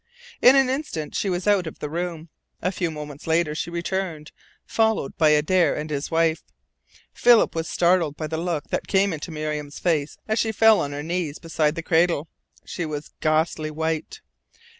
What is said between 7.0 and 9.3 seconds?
Philip was startled by the look that came into